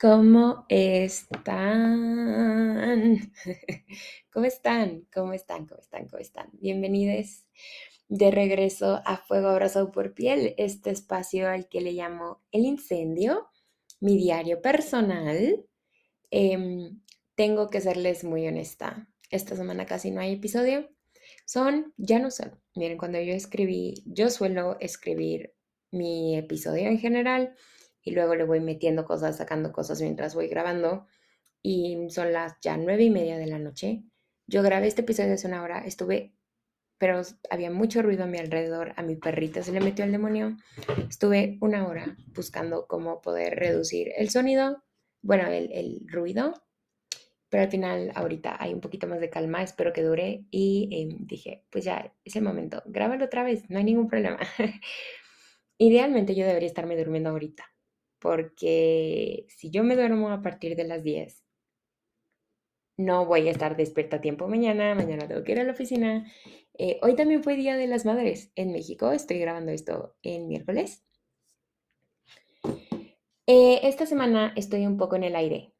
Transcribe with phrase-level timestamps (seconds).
[0.00, 1.32] ¿Cómo están?
[4.32, 5.08] ¿Cómo están?
[5.12, 5.66] ¿Cómo están?
[5.66, 6.06] ¿Cómo están?
[6.06, 6.50] ¿Cómo están?
[6.52, 7.44] Bienvenidos
[8.08, 13.48] de regreso a Fuego Abrazado por Piel, este espacio al que le llamo El Incendio,
[13.98, 15.64] mi diario personal.
[16.30, 17.00] Em,
[17.34, 19.08] tengo que serles muy honesta.
[19.30, 20.88] Esta semana casi no hay episodio.
[21.44, 22.52] Son, ya no sé.
[22.76, 25.54] Miren, cuando yo escribí, yo suelo escribir
[25.90, 27.54] mi episodio en general
[28.02, 31.06] y luego le voy metiendo cosas, sacando cosas mientras voy grabando.
[31.62, 34.04] Y son las ya nueve y media de la noche.
[34.46, 36.34] Yo grabé este episodio hace una hora, estuve,
[36.96, 40.56] pero había mucho ruido a mi alrededor, a mi perrita se le metió el demonio.
[41.08, 44.82] Estuve una hora buscando cómo poder reducir el sonido,
[45.20, 46.54] bueno, el, ruido,
[47.50, 51.26] pero al final ahorita hay un poquito más de calma, espero que dure y em,
[51.26, 54.38] dije, pues ya es el momento, grábalo otra vez, no hay ningún problema.
[55.78, 57.64] Idealmente yo debería estarme durmiendo ahorita,
[58.18, 61.44] porque si yo me duermo a partir de las 10,
[62.96, 66.30] no voy a estar despierta a tiempo mañana, mañana tengo que ir a la oficina.
[66.76, 71.04] Eh, hoy también fue Día de las Madres en México, estoy grabando esto en miércoles.
[73.46, 75.72] Eh, esta semana estoy un poco en el aire.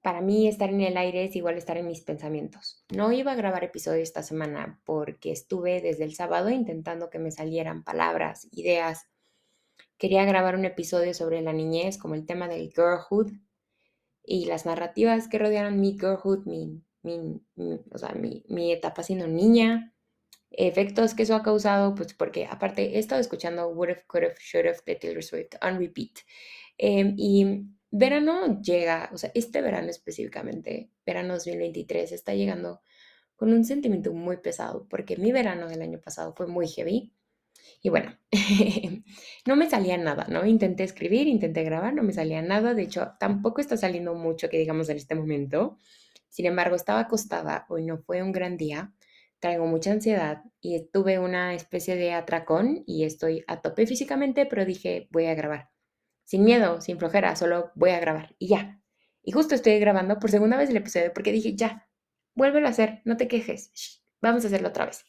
[0.00, 2.84] Para mí estar en el aire es igual estar en mis pensamientos.
[2.94, 7.30] No iba a grabar episodio esta semana porque estuve desde el sábado intentando que me
[7.30, 9.08] salieran palabras, ideas,
[9.98, 13.32] Quería grabar un episodio sobre la niñez, como el tema del girlhood
[14.22, 16.82] y las narrativas que rodearon mi girlhood, mi,
[17.90, 19.94] o sea, mi, etapa siendo niña,
[20.50, 24.36] efectos que eso ha causado, pues porque aparte he estado escuchando Would Have, Could Have,
[24.40, 26.18] Should Have de Taylor Swift on repeat.
[26.78, 32.80] Em, y verano llega, o sea, este verano específicamente, verano 2023, está llegando
[33.36, 37.13] con un sentimiento muy pesado, porque mi verano del año pasado fue muy heavy.
[37.82, 38.16] Y bueno,
[39.46, 40.46] no me salía nada, ¿no?
[40.46, 42.74] Intenté escribir, intenté grabar, no me salía nada.
[42.74, 45.78] De hecho, tampoco está saliendo mucho que digamos en este momento.
[46.28, 48.92] Sin embargo, estaba acostada, hoy no fue un gran día,
[49.38, 54.64] traigo mucha ansiedad y tuve una especie de atracón y estoy a tope físicamente, pero
[54.64, 55.70] dije, voy a grabar.
[56.24, 58.80] Sin miedo, sin flojera, solo voy a grabar y ya.
[59.22, 61.88] Y justo estoy grabando por segunda vez el episodio porque dije, ya,
[62.34, 65.04] vuélvelo a hacer, no te quejes, vamos a hacerlo otra vez.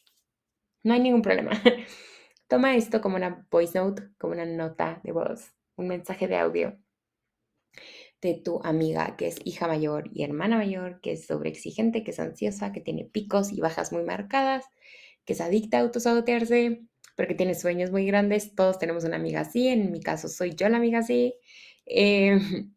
[0.82, 1.50] No hay ningún problema.
[2.48, 6.78] Toma esto como una voice note, como una nota de voz, un mensaje de audio
[8.22, 12.20] de tu amiga que es hija mayor y hermana mayor, que es sobreexigente, que es
[12.20, 14.64] ansiosa, que tiene picos y bajas muy marcadas,
[15.24, 16.82] que es adicta a autosabotearse,
[17.16, 18.54] pero tiene sueños muy grandes.
[18.54, 21.34] Todos tenemos una amiga así, en mi caso soy yo la amiga así.
[21.84, 22.74] Em,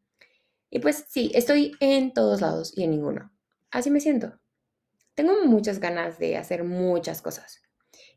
[0.72, 3.32] y pues sí, estoy en todos lados y en ninguno.
[3.72, 4.40] Así me siento.
[5.16, 7.62] Tengo muchas ganas de hacer muchas cosas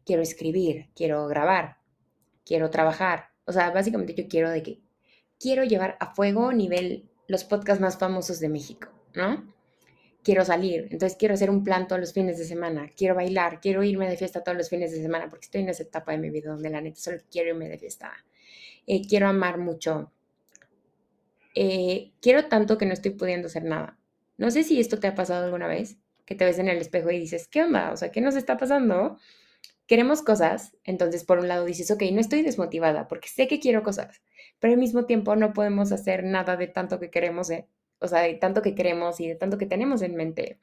[0.04, 1.78] quiero escribir, quiero grabar,
[2.44, 3.30] quiero trabajar.
[3.44, 4.80] O sea, básicamente yo quiero de que
[5.38, 9.52] quiero llevar a fuego nivel los podcasts más famosos de México, ¿no?
[10.22, 13.82] Quiero salir, entonces quiero hacer un plan todos los fines de semana, quiero bailar, quiero
[13.82, 16.30] irme de fiesta todos los fines de semana, porque estoy en esa etapa de mi
[16.30, 18.12] vida donde la neta solo quiero irme de fiesta.
[18.86, 20.12] Eh, quiero amar mucho.
[21.54, 23.98] Eh, quiero tanto que no estoy pudiendo hacer nada.
[24.36, 27.10] No sé si esto te ha pasado alguna vez, que te ves en el espejo
[27.10, 27.92] y dices, ¿qué onda?
[27.92, 29.18] O sea, ¿qué nos está pasando?
[29.92, 33.82] Queremos cosas, entonces por un lado dices, ok, no estoy desmotivada porque sé que quiero
[33.82, 34.22] cosas,
[34.58, 38.20] pero al mismo tiempo no podemos hacer nada de tanto que queremos, eh, o sea,
[38.20, 40.58] de tanto que queremos y de tanto que tenemos en mente,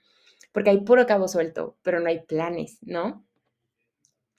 [0.51, 3.23] porque hay puro cabo suelto, pero no hay planes, ¿no?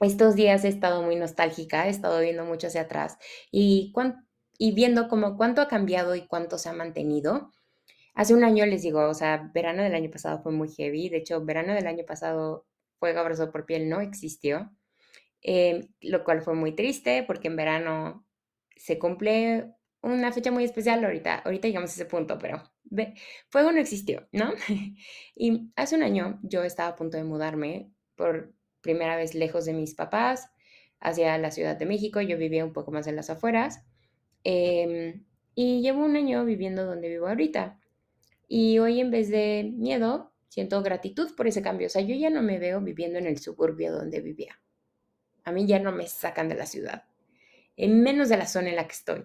[0.01, 3.17] Estos días he estado muy nostálgica, he estado viendo mucho hacia atrás
[3.53, 3.93] y,
[4.59, 7.53] y viendo como cuánto ha cambiado y cuánto se ha mantenido.
[8.15, 11.19] Hace un año les digo, o sea, verano del año pasado fue muy heavy, de
[11.19, 12.67] hecho, verano del año pasado
[12.99, 14.73] Fuego Abrazo por Piel no existió.
[15.43, 18.27] Em, lo cual fue muy triste porque en verano
[18.77, 19.73] se cumple
[20.03, 22.63] una fecha muy especial ahorita, ahorita llegamos a ese punto, pero
[23.49, 24.53] fuego no existió, ¿no?
[25.37, 28.53] y hace un año yo estaba a punto de mudarme por
[28.83, 30.51] primera vez lejos de mis papás
[31.01, 33.85] hacia la Ciudad de México, yo vivía un poco más en las afueras
[34.45, 37.79] em, y llevo un año viviendo donde vivo ahorita.
[38.49, 41.87] Y hoy en vez de miedo, siento gratitud por ese cambio.
[41.87, 44.61] O sea, yo ya no me veo viviendo en el suburbio donde vivía
[45.45, 47.05] a mí ya no me sacan de la ciudad.
[47.77, 49.25] en menos de la zona en la que estoy.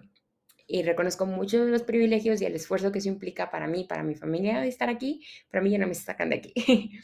[0.66, 4.14] Y reconozco mucho los privilegios y el esfuerzo que eso implica para mí, para mi
[4.14, 5.22] familia de estar aquí.
[5.50, 6.52] Para mí ya no me sacan de aquí.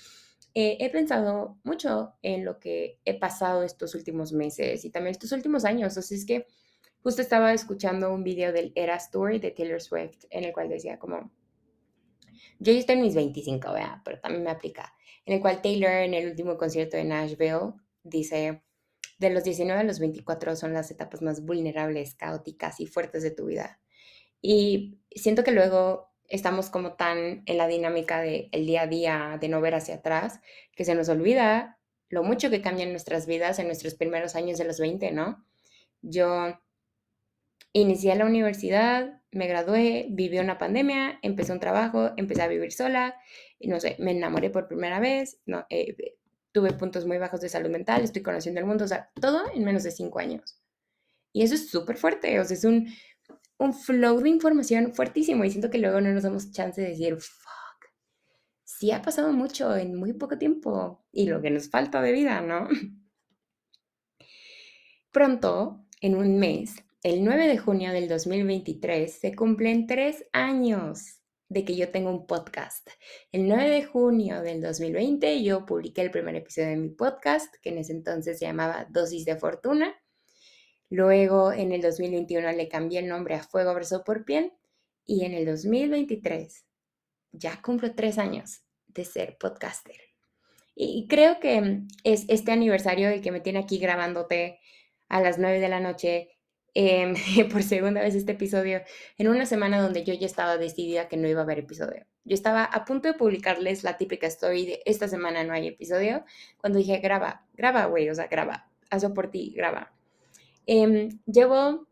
[0.54, 5.32] Eh, he pensado mucho en lo que he pasado estos últimos meses y también estos
[5.32, 5.94] últimos años.
[5.94, 6.46] Sea, es que
[7.02, 10.98] justo estaba escuchando un video del Era Story de Taylor Swift en el cual decía
[10.98, 11.30] como,
[12.58, 14.02] yo ya estoy en mis 25, ¿verdad?
[14.04, 14.94] pero también me aplica,
[15.24, 17.72] en el cual Taylor en el último concierto de Nashville
[18.02, 18.62] dice,
[19.18, 23.30] de los 19 a los 24 son las etapas más vulnerables, caóticas y fuertes de
[23.30, 23.80] tu vida.
[24.40, 29.38] Y siento que luego estamos como tan en la dinámica del el día a día,
[29.40, 30.40] de no ver hacia atrás,
[30.74, 31.78] que se nos olvida
[32.08, 35.44] lo mucho que cambian nuestras vidas en nuestros primeros años de los 20, ¿no?
[36.02, 36.58] Yo
[37.72, 43.16] inicié la universidad, me gradué, viví una pandemia, empecé un trabajo, empecé a vivir sola,
[43.60, 45.96] no sé, me enamoré por primera vez, no, eh,
[46.52, 49.64] tuve puntos muy bajos de salud mental, estoy conociendo el mundo, o sea, todo en
[49.64, 50.60] menos de cinco años.
[51.32, 52.88] Y eso es súper fuerte, o sea, es un,
[53.58, 57.16] un flow de información fuertísimo y siento que luego no nos damos chance de decir,
[57.16, 57.90] fuck,
[58.64, 62.40] sí ha pasado mucho en muy poco tiempo y lo que nos falta de vida,
[62.42, 62.68] ¿no?
[65.10, 71.21] Pronto, en un mes, el 9 de junio del 2023, se cumplen tres años
[71.52, 72.88] de que yo tengo un podcast.
[73.30, 77.68] El 9 de junio del 2020 yo publiqué el primer episodio de mi podcast, que
[77.68, 79.94] en ese entonces se llamaba Dosis de Fortuna.
[80.88, 84.52] Luego en el 2021 le cambié el nombre a Fuego Abrazo por Piel
[85.04, 86.64] y en el 2023
[87.32, 89.96] ya cumplo tres años de ser podcaster.
[90.74, 94.58] Y creo que es este aniversario el que me tiene aquí grabándote
[95.08, 96.30] a las 9 de la noche
[96.74, 97.14] Em,
[97.52, 98.80] por segunda vez este episodio
[99.18, 102.06] en una semana donde yo ya estaba decidida que no iba a haber episodio.
[102.24, 106.24] Yo estaba a punto de publicarles la típica story de esta semana no hay episodio,
[106.56, 109.92] cuando dije, graba, graba, güey, o sea, graba, hazlo por ti, graba.
[110.66, 111.88] Em, llevo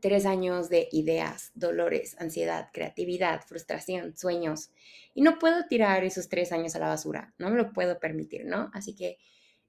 [0.00, 4.72] tres años de ideas, dolores, ansiedad, creatividad, frustración, sueños,
[5.14, 8.46] y no puedo tirar esos tres años a la basura, no me lo puedo permitir,
[8.46, 8.70] ¿no?
[8.72, 9.18] Así que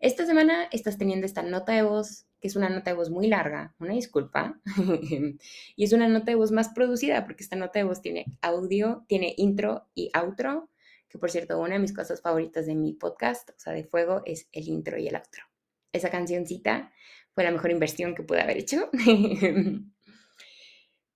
[0.03, 3.27] esta semana estás teniendo esta nota de voz, que es una nota de voz muy
[3.27, 4.59] larga, una disculpa,
[5.77, 9.05] y es una nota de voz más producida, porque esta nota de voz tiene audio,
[9.07, 10.69] tiene intro y outro,
[11.07, 14.23] que por cierto, una de mis cosas favoritas de mi podcast, o sea, de fuego,
[14.25, 15.44] es el intro y el outro.
[15.94, 16.91] Esa cancioncita
[17.31, 18.89] fue la mejor inversión que pude haber hecho.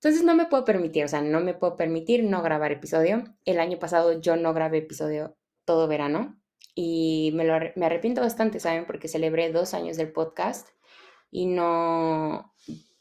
[0.00, 3.36] Entonces no me puedo permitir, o sea, no me puedo permitir no grabar episodio.
[3.44, 5.36] El año pasado yo no grabé episodio
[5.66, 6.37] todo verano
[6.80, 8.86] y me, lo, me arrepiento bastante, ¿saben?
[8.86, 10.68] Porque celebré dos años del podcast
[11.28, 12.54] y no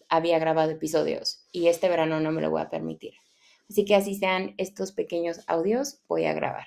[0.10, 3.14] había grabado episodios y este verano no me lo voy a permitir.
[3.70, 6.66] Así que así sean estos pequeños audios, voy a grabar.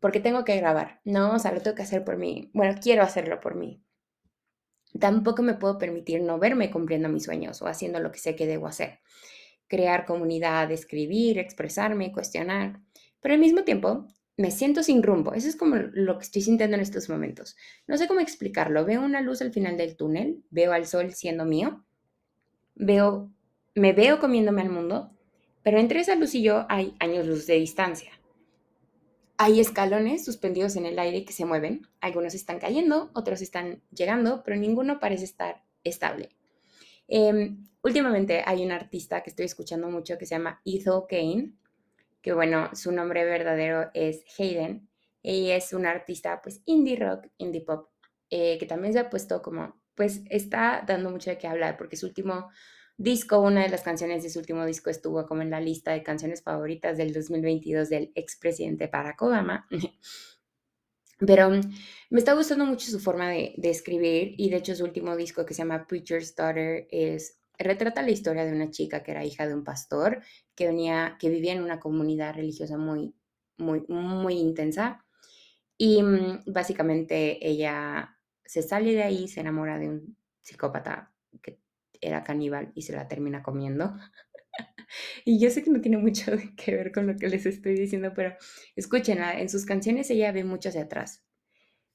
[0.00, 1.32] Porque tengo que grabar, ¿no?
[1.36, 2.50] O sea, lo tengo que hacer por mí.
[2.52, 3.82] Bueno, quiero hacerlo por mí.
[5.00, 8.46] Tampoco me puedo permitir no verme cumpliendo mis sueños o haciendo lo que sé que
[8.46, 9.00] debo hacer.
[9.66, 12.80] Crear comunidad, escribir, expresarme, cuestionar.
[13.22, 14.08] Pero al mismo tiempo,
[14.42, 15.34] me siento sin rumbo.
[15.34, 17.56] Eso es como lo que estoy sintiendo en estos momentos.
[17.86, 18.84] No sé cómo explicarlo.
[18.84, 21.84] Veo una luz al final del túnel, veo al sol siendo mío,
[22.74, 23.30] veo,
[23.76, 25.16] me veo comiéndome al mundo,
[25.62, 28.10] pero entre esa luz y yo hay años luz de distancia.
[29.36, 31.86] Hay escalones suspendidos en el aire que se mueven.
[32.00, 36.30] Algunos están cayendo, otros están llegando, pero ninguno parece estar estable.
[37.06, 41.52] Em, últimamente hay un artista que estoy escuchando mucho que se llama Ethel Kane
[42.22, 44.88] que bueno, su nombre verdadero es Hayden.
[45.22, 47.90] y es una artista pues indie rock, indie pop,
[48.30, 51.96] eh, que también se ha puesto como, pues está dando mucho de qué hablar, porque
[51.96, 52.50] su último
[52.96, 56.02] disco, una de las canciones de su último disco estuvo como en la lista de
[56.02, 59.68] canciones favoritas del 2022 del expresidente Barack Obama.
[61.24, 65.14] Pero me está gustando mucho su forma de, de, escribir y de hecho su último
[65.16, 69.24] disco que se llama Preacher's Daughter es retrata la historia de una chica que era
[69.24, 70.22] hija de un pastor,
[70.54, 73.14] que, venía, que vivía en una comunidad religiosa muy,
[73.58, 75.04] muy, muy intensa.
[75.76, 81.60] Y mm, básicamente ella se sale de ahí, se enamora de un psicópata que
[82.00, 83.94] era caníbal y se la termina comiendo.
[85.24, 88.12] y yo sé que no tiene mucho que ver con lo que les estoy diciendo,
[88.14, 88.34] pero
[88.76, 91.24] escúchenla, en sus canciones ella ve mucho hacia atrás.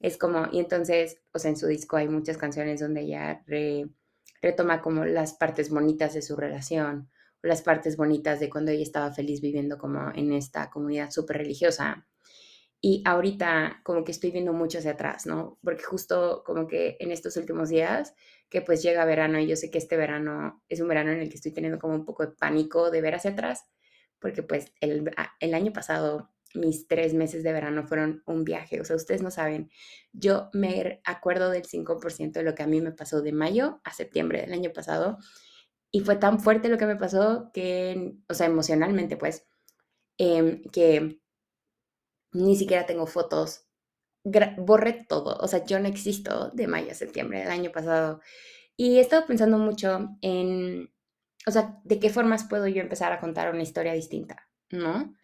[0.00, 3.88] Es como, y entonces, o sea, en su disco hay muchas canciones donde ella re,
[4.40, 7.10] retoma como las partes bonitas de su relación,
[7.42, 12.06] las partes bonitas de cuando ella estaba feliz viviendo como en esta comunidad súper religiosa.
[12.80, 15.58] Y ahorita como que estoy viendo mucho hacia atrás, ¿no?
[15.62, 18.14] Porque justo como que en estos últimos días,
[18.48, 21.28] que pues llega verano y yo sé que este verano es un verano en el
[21.28, 23.64] que estoy teniendo como un poco de pánico de ver hacia atrás,
[24.20, 28.80] porque pues el, el año pasado mis tres meses de verano fueron un viaje.
[28.80, 29.70] O sea, ustedes no saben,
[30.12, 33.92] yo me acuerdo del 5% de lo que a mí me pasó de mayo a
[33.92, 35.18] septiembre del año pasado.
[35.90, 39.46] Y fue tan fuerte lo que me pasó que, o sea, emocionalmente, pues,
[40.18, 41.20] em, que
[42.32, 43.64] ni siquiera tengo fotos.
[44.58, 45.38] borré todo.
[45.40, 48.20] O sea, yo no existo de mayo a septiembre del año pasado.
[48.76, 50.92] Y he estado pensando mucho en,
[51.46, 55.14] o sea, de qué formas puedo yo empezar a contar una historia distinta, ¿no?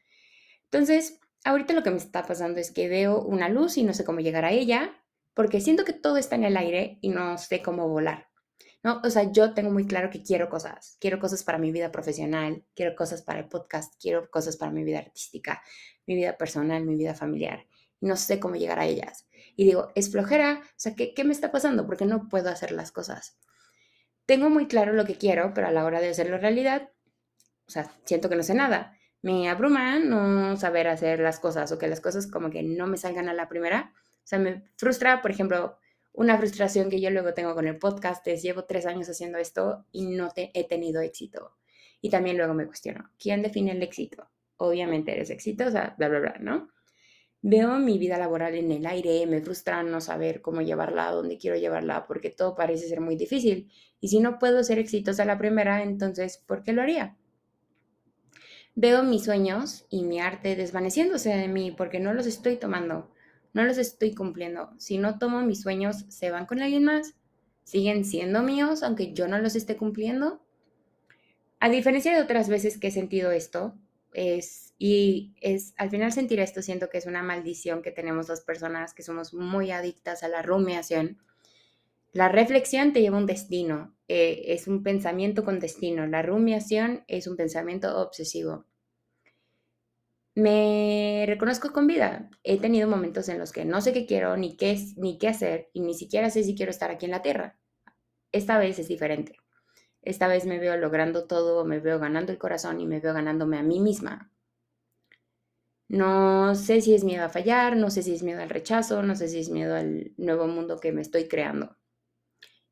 [0.74, 4.04] Entonces, ahorita lo que me está pasando es que veo una luz y no sé
[4.04, 4.90] cómo llegar a ella,
[5.32, 8.28] porque siento que todo está en el aire y no sé cómo volar.
[8.82, 9.00] ¿no?
[9.04, 10.96] O sea, yo tengo muy claro que quiero cosas.
[10.98, 14.82] Quiero cosas para mi vida profesional, quiero cosas para el podcast, quiero cosas para mi
[14.82, 15.62] vida artística,
[16.08, 17.68] mi vida personal, mi vida familiar.
[18.00, 19.28] No sé cómo llegar a ellas.
[19.54, 20.60] Y digo, es flojera.
[20.60, 21.86] O sea, ¿qué, ¿qué me está pasando?
[21.86, 23.38] Porque no puedo hacer las cosas.
[24.26, 26.90] Tengo muy claro lo que quiero, pero a la hora de hacerlo realidad,
[27.68, 31.78] o sea, siento que no sé nada me abruma no saber hacer las cosas o
[31.78, 33.94] que las cosas como que no me salgan a la primera.
[33.96, 35.78] O sea, me frustra, por ejemplo,
[36.12, 39.86] una frustración que yo luego tengo con el podcast es llevo tres años haciendo esto
[39.92, 41.56] y no te, he tenido éxito.
[42.02, 44.28] Y también luego me cuestiono, ¿quién define el éxito?
[44.58, 46.68] Obviamente eres exitosa, bla, bla, bla, ¿no?
[47.40, 51.56] Veo mi vida laboral en el aire, me frustra no saber cómo llevarla, dónde quiero
[51.56, 53.72] llevarla, porque todo parece ser muy difícil.
[54.00, 57.16] Y si no puedo ser exitosa a la primera, entonces, ¿por qué lo haría?
[58.76, 63.10] Veo mis sueños y mi arte desvaneciéndose de mí porque no los estoy tomando,
[63.52, 64.70] no los estoy cumpliendo.
[64.78, 67.14] Si no tomo mis sueños, ¿se van con alguien más?
[67.62, 70.44] ¿Siguen siendo míos aunque yo no los esté cumpliendo?
[71.60, 73.74] A diferencia de otras veces que he sentido esto,
[74.12, 78.40] es, y es, al final sentir esto siento que es una maldición que tenemos las
[78.40, 81.18] personas que somos muy adictas a la rumiación.
[82.14, 86.06] La reflexión te lleva a un destino, eh, es un pensamiento con destino.
[86.06, 88.66] La rumiación es un pensamiento obsesivo.
[90.36, 92.30] Me reconozco con vida.
[92.44, 95.70] He tenido momentos en los que no sé qué quiero, ni qué, ni qué hacer,
[95.72, 97.58] y ni siquiera sé si quiero estar aquí en la Tierra.
[98.30, 99.36] Esta vez es diferente.
[100.02, 103.58] Esta vez me veo logrando todo, me veo ganando el corazón y me veo ganándome
[103.58, 104.30] a mí misma.
[105.88, 109.16] No sé si es miedo a fallar, no sé si es miedo al rechazo, no
[109.16, 111.76] sé si es miedo al nuevo mundo que me estoy creando.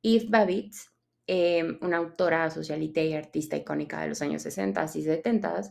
[0.03, 0.75] Eve Babbitt
[1.27, 5.63] Em, una autora socialite y artista icónica de los años 60 y 70,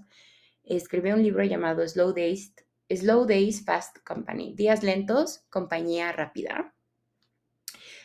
[0.64, 2.54] escribió un libro llamado Slow Days,
[2.90, 6.74] Slow Days Fast Company, Días Lentos, Compañía Rápida,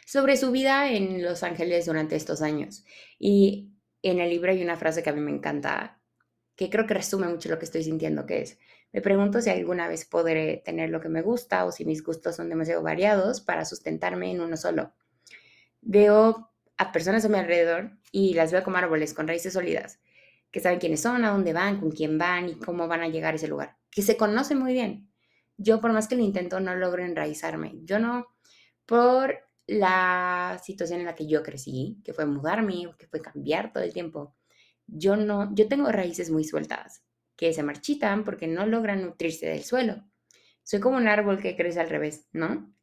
[0.04, 2.84] sobre su vida en Los Ángeles durante estos años.
[3.18, 3.70] Y
[4.02, 6.00] en el libro hay una frase que a mí me encanta,
[6.56, 8.58] que creo que resume mucho lo que estoy sintiendo, que es,
[8.92, 12.36] me pregunto si alguna vez podré tener lo que me gusta o si mis gustos
[12.36, 14.92] son demasiado variados para sustentarme en uno solo.
[15.88, 20.00] Veo a personas a mi alrededor y las veo como árboles con raíces sólidas,
[20.50, 23.34] que saben quiénes son, a dónde van, con quién van y cómo van a llegar
[23.34, 25.08] a ese lugar, que se conocen muy bien.
[25.56, 27.76] Yo por más que lo intento no logro enraizarme.
[27.84, 28.26] Yo no,
[28.84, 29.38] por
[29.68, 33.92] la situación en la que yo crecí, que fue mudarme, que fue cambiar todo el
[33.92, 34.34] tiempo,
[34.88, 37.04] yo no, yo tengo raíces muy sueltas,
[37.36, 40.04] que se marchitan porque no logran nutrirse del suelo.
[40.64, 42.74] Soy como un árbol que crece al revés, ¿no?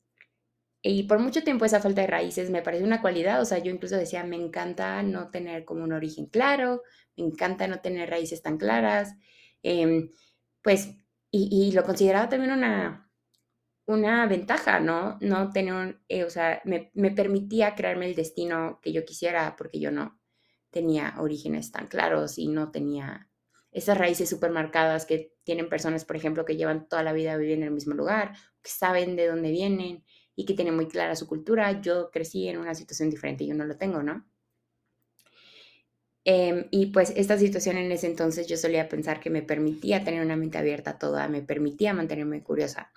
[0.86, 3.72] Y por mucho tiempo esa falta de raíces me pareció una cualidad, o sea, yo
[3.72, 6.84] incluso decía, me encanta no tener como un origen claro,
[7.16, 9.16] me encanta no tener raíces tan claras,
[9.64, 10.12] em,
[10.62, 10.90] pues,
[11.32, 13.10] y, lo consideraba también una,
[13.86, 15.18] una ventaja, ¿no?
[15.22, 19.56] No tener, un, eh, o sea, me, me, permitía crearme el destino que yo quisiera
[19.58, 20.20] porque yo no
[20.70, 23.30] tenía orígenes tan claros y no tenía
[23.72, 27.66] esas raíces súper marcadas que tienen personas, por ejemplo, que llevan toda la vida viviendo
[27.66, 30.04] en el mismo lugar, que saben de dónde vienen
[30.36, 31.82] y que tiene muy clara su cultura.
[31.82, 34.26] Yo crecí en una situación diferente, yo no lo tengo, ¿no?
[36.26, 40.24] Em, y pues esta situación en ese entonces yo solía pensar que me permitía tener
[40.24, 42.92] una mente abierta toda, me permitía mantenerme curiosa.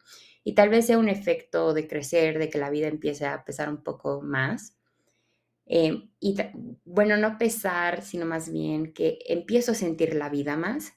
[0.45, 3.69] Y tal vez sea un efecto de crecer, de que la vida empiece a pesar
[3.69, 4.77] un poco más.
[5.67, 6.37] Em, y
[6.85, 10.93] bueno, no pesar, sino más bien que empiezo a sentir la vida más.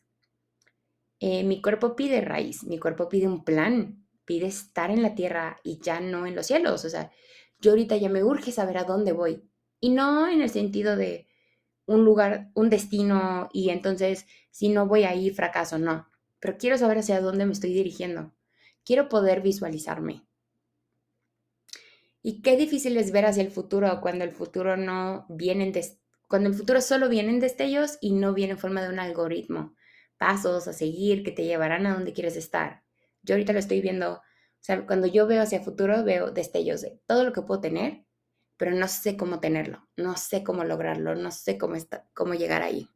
[1.19, 3.98] Eh, mi cuerpo pide raíz, mi cuerpo pide un plan,
[4.29, 6.85] pide estar en la tierra y ya no en los cielos.
[6.85, 7.11] O sea,
[7.59, 9.49] yo ahorita ya me urge saber a dónde voy.
[9.79, 11.27] Y no en el sentido de
[11.87, 16.07] un lugar, un destino y entonces si no voy ahí fracaso, no.
[16.39, 18.31] Pero quiero saber hacia dónde me estoy dirigiendo.
[18.85, 20.27] Quiero poder visualizarme.
[22.21, 25.73] Y qué difícil es ver hacia el futuro cuando el futuro no viene en
[26.27, 29.75] cuando el futuro solo viene en destellos y no viene en forma de un algoritmo,
[30.19, 32.83] pasos a seguir que te llevarán a donde quieres estar.
[33.23, 34.21] Yo ahorita lo estoy viendo, o
[34.59, 38.05] sea, cuando yo veo hacia futuro, veo destellos de todo lo que puedo tener,
[38.57, 42.61] pero no sé cómo tenerlo, no sé cómo lograrlo, no sé cómo, está, cómo llegar
[42.61, 42.89] ahí.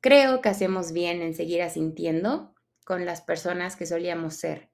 [0.00, 2.52] Creo que hacemos bien en seguir asintiendo
[2.84, 4.70] con las personas que solíamos ser,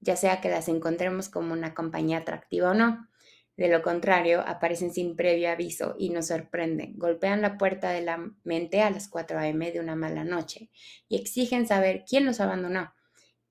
[0.00, 3.08] ya sea que las encontremos como una compañía atractiva o no.
[3.56, 6.98] De lo contrario, aparecen sin previo aviso y nos sorprenden.
[6.98, 9.70] Golpean la puerta de la mente a las 4 a.m.
[9.70, 10.70] de una mala noche
[11.08, 12.92] y exigen saber quién los abandonó,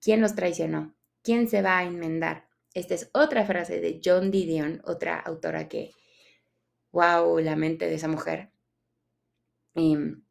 [0.01, 2.50] quién los traicionó, quién se va a enmendar.
[2.74, 5.91] Esta es otra frase de John Didion, otra autora que,
[6.91, 8.51] wow, la mente de esa mujer.
[9.75, 10.24] Em,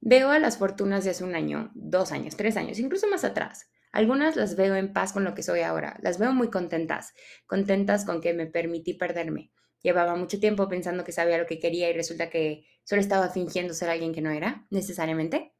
[0.00, 3.68] veo a las fortunas de hace un año, dos años, tres años, incluso más atrás
[3.96, 7.14] algunas las veo en paz con lo que soy ahora, las veo muy contentas,
[7.46, 9.52] contentas con que me permití perderme.
[9.82, 13.72] Llevaba mucho tiempo pensando que sabía lo que quería y resulta que solo estaba fingiendo
[13.72, 15.54] ser alguien que no era, necesariamente.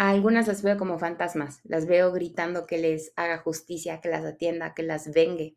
[0.00, 4.24] A algunas las veo como fantasmas, las veo gritando que les haga justicia, que las
[4.24, 5.56] atienda, que las vengue.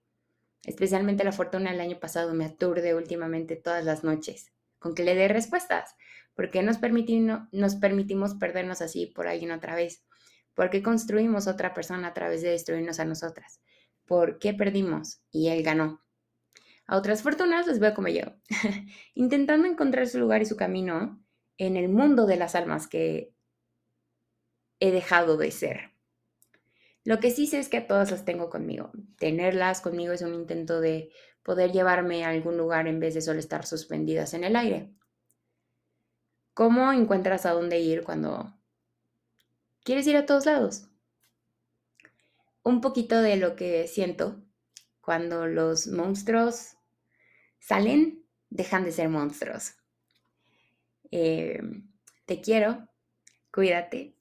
[0.66, 5.14] Especialmente la fortuna del año pasado me aturde últimamente todas las noches, con que le
[5.14, 5.94] dé respuestas.
[6.34, 10.04] ¿Por qué nos, permitimos perdernos así por alguien otra vez?
[10.56, 13.62] ¿Por qué construimos otra persona a través de destruirnos a nosotras?
[14.08, 16.02] ¿Por qué perdimos y él ganó?
[16.88, 18.24] A otras fortunas les veo como yo,
[19.14, 21.24] intentando encontrar su lugar y su camino
[21.60, 23.36] en el mundo de las almas que
[24.82, 25.92] he dejado de ser.
[27.06, 28.92] Lo que sí sé es que todas las tengo conmigo.
[29.18, 31.12] Tenerlas conmigo es un intento de
[31.44, 34.94] poder llevarme a algún lugar en vez de solo estar suspendidas en el aire.
[36.54, 38.54] ¿Cómo encuentras a dónde ir cuando
[39.84, 40.88] ¿Quieres ir a todos lados?
[42.64, 44.44] Un poquito de lo que siento
[45.00, 46.76] cuando los monstruos
[47.60, 49.74] salen, dejan de ser monstruos.
[51.10, 51.90] Em,
[52.26, 52.88] te quiero,
[53.52, 54.21] cuídate